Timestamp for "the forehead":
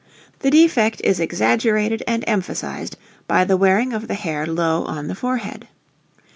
5.07-5.67